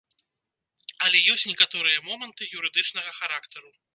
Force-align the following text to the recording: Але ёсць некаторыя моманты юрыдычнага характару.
Але 1.07 1.19
ёсць 1.33 1.43
некаторыя 1.51 2.01
моманты 2.09 2.49
юрыдычнага 2.61 3.15
характару. 3.21 3.71